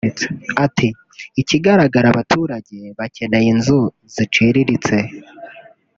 [0.65, 0.87] Ati
[1.41, 3.79] “Ikigaragara abaturage bakeneye inzu
[4.13, 4.95] ziciriritse